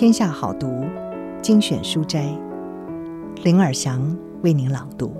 [0.00, 0.86] 天下好读
[1.42, 2.34] 精选书斋，
[3.44, 5.12] 林尔祥为您朗读。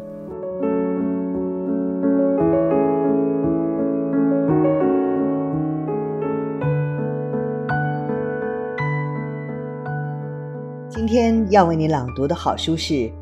[10.88, 12.94] 今天要为你朗读的好书是《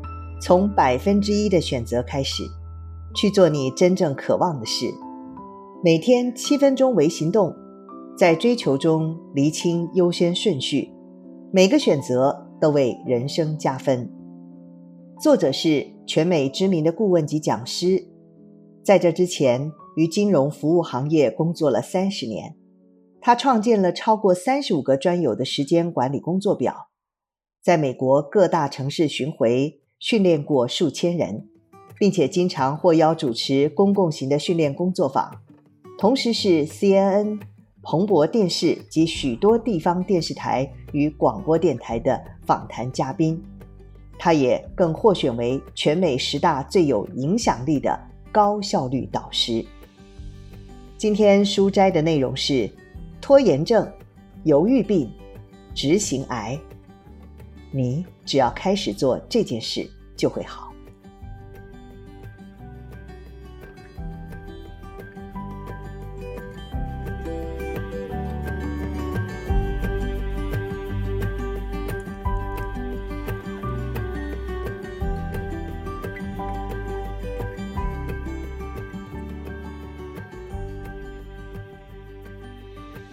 [0.41, 2.43] 从百分之一的选择开始，
[3.13, 4.85] 去做你真正渴望的事》，
[5.83, 7.53] 每天七分钟为行动，
[8.17, 10.93] 在追求中厘清优先顺序。
[11.51, 14.07] 每个选择都为人生加分。
[15.19, 18.07] 作者是全美知名的顾问及讲师，
[18.83, 22.55] 在这之前于金融服务行业工作了三十年。
[23.19, 26.89] 他创建了超过三十五个专有的时间管理工作表，
[27.63, 31.49] 在美国各大城市巡回训练过数千人，
[31.97, 35.41] 并且经常获邀主持公共型的训练工作坊，
[35.97, 37.39] 同时是 CNN。
[37.81, 43.41] 彭博电视及许多地方电视台与广播电台的访谈嘉宾，
[44.17, 47.99] 他也更获选为全美十大最有影响力的
[48.31, 49.65] 高效率导师。
[50.97, 52.69] 今天书斋的内容是：
[53.21, 53.89] 拖延症、
[54.43, 55.09] 犹豫病、
[55.73, 56.59] 执行癌。
[57.71, 60.68] 你只要开始做这件事，就会好。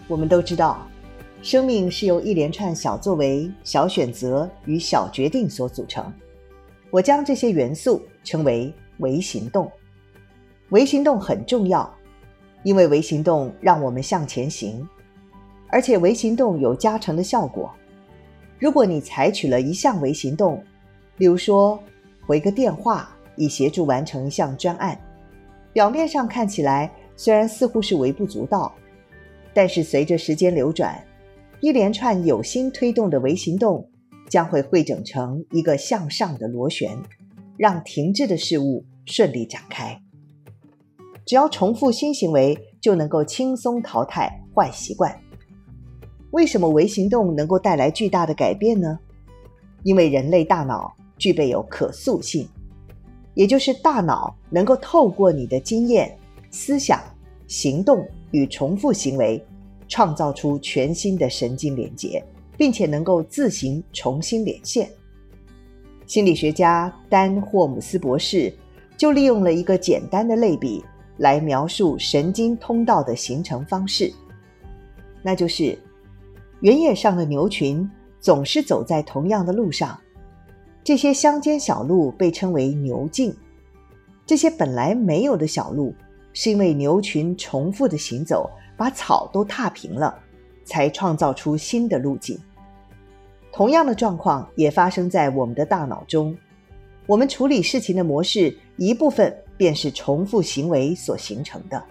[0.08, 0.86] 我们都知道，
[1.42, 6.12] 生命是由一连串小作为、小选择与小决定所组成。
[6.90, 9.70] 我将这些元素称为微行动。
[10.70, 11.92] 微行动很重要，
[12.62, 14.88] 因为微行动让我们向前行，
[15.68, 17.70] 而且微行动有加成的效果。
[18.58, 20.62] 如果你采取了一项微行动，
[21.16, 21.78] 例如说
[22.26, 24.98] 回个电话以协助完成一项专案，
[25.72, 28.72] 表面上看起来虽然似乎是微不足道。
[29.56, 31.02] 但是随着时间流转，
[31.62, 33.88] 一连串有心推动的微行动
[34.28, 36.94] 将会汇整成一个向上的螺旋，
[37.56, 39.98] 让停滞的事物顺利展开。
[41.24, 45.18] 只要重复新行为，就能够轻松淘汰坏习惯。
[46.32, 48.98] 为什么微行动能够带来巨大的改变呢？
[49.84, 52.46] 因为人类大脑具备有可塑性，
[53.32, 56.14] 也就是大脑能够透过你的经验、
[56.50, 57.00] 思想、
[57.46, 58.06] 行动。
[58.30, 59.44] 与重复行为，
[59.88, 62.22] 创造出全新的神经连接，
[62.56, 64.90] 并且能够自行重新连线。
[66.06, 68.52] 心理学家丹·霍姆斯博士
[68.96, 70.84] 就利用了一个简单的类比
[71.18, 74.12] 来描述神经通道的形成方式，
[75.22, 75.78] 那就是
[76.60, 77.88] 原野上的牛群
[78.20, 79.98] 总是走在同样的路上，
[80.84, 83.34] 这些乡间小路被称为牛径，
[84.24, 85.94] 这些本来没有的小路。
[86.38, 90.14] 是因为牛群重复的行走，把草都踏平了，
[90.66, 92.38] 才创造出新的路径。
[93.50, 96.36] 同样的状况也发生在我们的大脑中。
[97.06, 101.82] 我们处理事情的模式，一部分便是重复行为所形成的。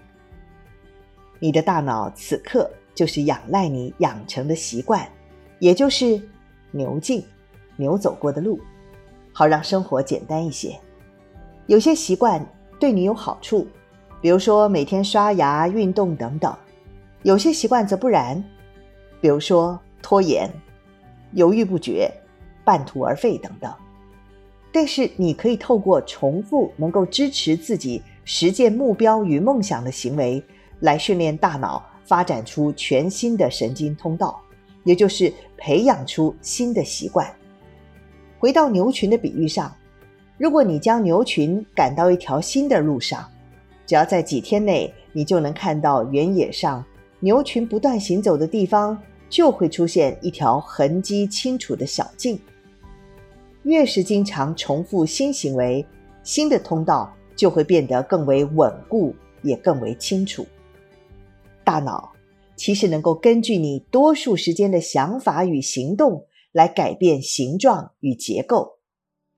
[1.40, 5.10] 你的大脑此刻就是仰赖你养成的习惯，
[5.58, 6.22] 也就是
[6.70, 7.26] 牛径，
[7.78, 8.60] 牛走过的路，
[9.34, 10.80] 好让生活简单一些。
[11.66, 12.48] 有些习惯
[12.80, 13.68] 对你有好处。
[14.26, 16.52] 比如说每天刷牙、运动等等，
[17.22, 18.44] 有些习惯则不然，
[19.22, 20.50] 比如说拖延、
[21.34, 22.12] 犹豫不决、
[22.64, 23.72] 半途而废等等。
[24.74, 30.44] 但是你可以透过重复能够支持自己实现目标与梦想的行为，
[30.80, 34.42] 来训练大脑发展出全新的神经通道，
[34.86, 37.32] 也就是培养出新的习惯。
[38.40, 39.72] 回到牛群的比喻上，
[40.40, 43.30] 如果你将牛群赶到一条新的路上，
[43.86, 46.84] 只要在几天内，你就能看到原野上
[47.20, 48.98] 牛群不断行走的地方，
[49.30, 52.40] 就会出现一条痕迹清楚的小径。
[53.64, 55.86] 越是经常重复新行为，
[56.24, 60.46] 新的通道就会变得更为稳固，也更为清楚。
[61.64, 62.12] 大脑
[62.56, 68.78] 其实能够根据你多数时间的想法与行动来改变形状与结构，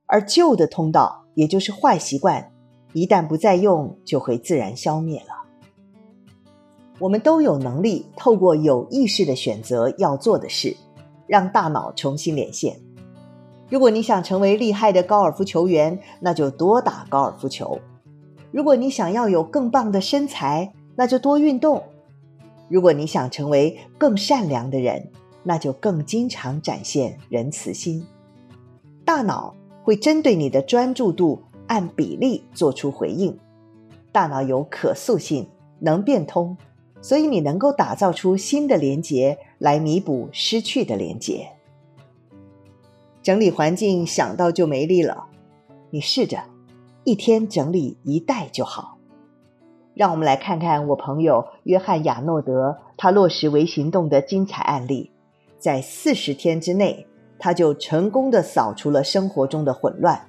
[0.06, 2.52] 而旧的通道，也就是坏习惯。
[2.94, 5.36] 一旦不再用，就会自然消灭了。
[7.00, 10.76] 我们都有能力透过有意识的选择要做的事，
[11.28, 12.80] 让大脑重新连线。
[13.70, 17.80] 如果你想成为厉害的高尔夫球员，那就多打高尔夫球；
[18.52, 21.84] 如果你想要有更棒的身材，那就多运动；
[22.70, 25.12] 如果你想成为更善良的人，
[25.44, 28.06] 那就更经常展现仁慈心。
[29.06, 33.38] 大脑会针对你的专注度按比例做出回应。
[34.12, 35.48] 大脑有可塑性，
[35.80, 36.58] 能变通，
[37.02, 41.50] 所以你能够打造出新的连结来弥补失去的连结。
[43.22, 45.26] 整理环境想到就没力了，
[45.92, 46.44] 你试着
[47.04, 48.98] 一天整理一袋就好。
[49.94, 55.12] 让我们来看看我朋友约翰亚诺德他落实为行动的精彩案例，
[55.60, 57.06] 在四十天之内。
[57.40, 60.27] 他就成功的扫除了生活中的混乱，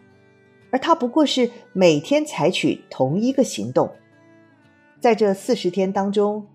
[0.70, 3.90] 而他不过是每天采取同一个行动。
[5.00, 6.46] 在这四十天当中，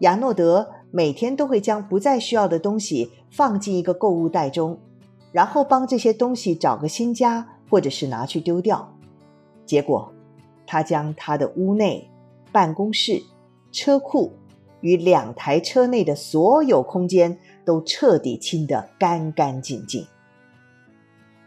[0.00, 4.78] 亚诺德每天都会将不再需要的东西放进一个购物袋中，
[5.32, 8.96] 然后帮这些东西找个新家，或者是拿去丢掉。
[9.66, 10.12] 结果，
[10.66, 12.08] 他将他的屋内、
[12.52, 13.22] 办公室、
[13.72, 14.32] 车库
[14.80, 17.38] 与两台车内的所有空间。
[17.68, 20.06] 都彻底清得干干净净。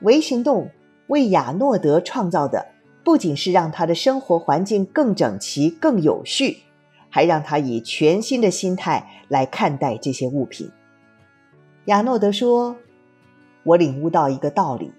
[0.03, 0.69] 微行动
[1.11, 2.67] 为亚诺德创造的，
[3.03, 6.59] 不仅是让他的生活环境更整齐、更有序，
[7.09, 10.71] 还让他以全新的心态来看待这些物品。
[11.85, 12.77] 亚诺德说
[13.63, 14.93] ：“我领悟到一个道理，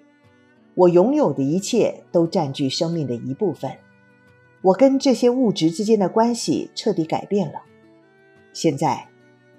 [0.75, 3.71] 我拥有的一切都占据生命的一部分。
[4.61, 7.63] 我跟这些物质之间的关系彻底改变了。
[8.53, 9.09] 现在。”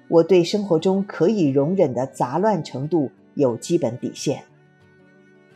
[0.10, 4.44] 我对生活中可以容忍的杂乱程度有基本底线。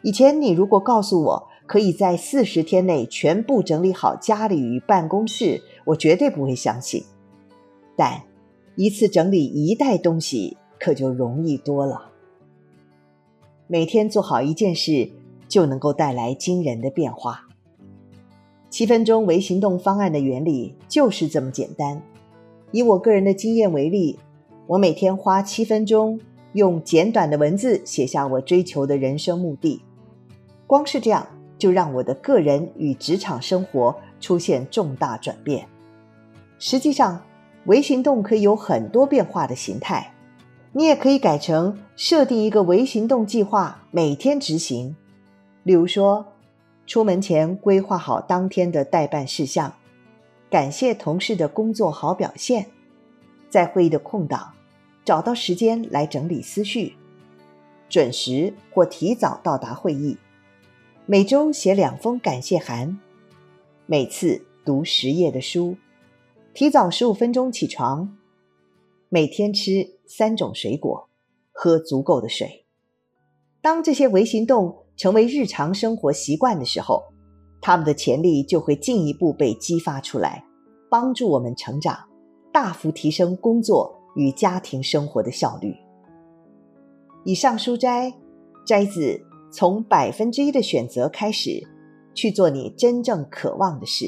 [0.01, 7.03] 以前你如果告诉我可以在四十天内全部整理好家里与办公室，我绝对不会相信。
[7.95, 8.23] 但
[8.75, 12.11] 一次整理一袋东西可就容易多了。
[13.67, 15.09] 每天做好一件事
[15.47, 17.47] 就能够带来惊人的变化。
[18.69, 22.01] 七分钟微行动方案的原理就是这么简单。
[22.71, 24.19] 以我个人的经验为例。
[24.67, 26.19] 我每天花七分钟，
[26.51, 29.81] 用简短的文字写下我追求的人生目的。
[30.67, 31.25] 光是这样，
[31.57, 35.67] 就让我的个人与职场生活出现重大转变。
[36.59, 37.21] 实际上，
[37.65, 40.13] 微行动可以有很多变化的形态。
[40.73, 44.95] 你也可以改成设定一个微行动计划，每天执行。
[45.63, 46.25] 例如说，
[46.85, 49.73] 出门前规划好当天的待办事项，
[50.49, 52.67] 感谢同事的工作好表现，
[53.49, 54.53] 在会议的空档。
[55.03, 56.95] 找到时间来整理思绪，
[57.87, 60.17] 准时或提早到达会议，
[61.09, 62.99] 每周写两封感谢函，
[63.85, 65.77] 每次读十页的书，
[66.53, 68.17] 提早十五分钟起床，
[69.07, 71.07] 每天吃三种水果，
[71.53, 72.65] 喝足够的水。
[73.61, 77.01] 当这些微行动成为日常生活习惯的时候，
[77.61, 80.43] 他们的潜力就会进一步被激发出来，
[80.89, 81.97] 帮助我们成长，
[82.51, 83.95] 大幅提升工作。
[84.15, 85.75] 与家庭生活的效率。
[87.23, 88.11] 以上书摘
[88.65, 89.01] 摘自
[89.51, 91.65] 《从百分之一的选择开始，
[92.13, 94.05] 去做你真正渴望的事》。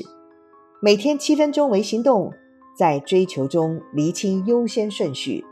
[0.81, 2.31] 每天七分钟为行动，
[2.77, 5.44] 在追求中厘清优先顺序，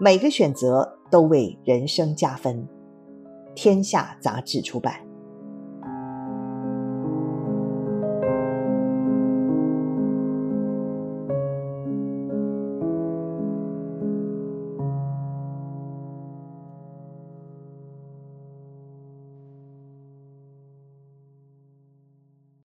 [0.00, 2.66] 每个选择都为人生加分。
[3.54, 5.11] 天下杂志出版。